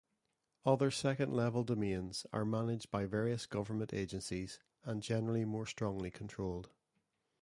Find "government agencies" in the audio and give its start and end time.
3.45-4.57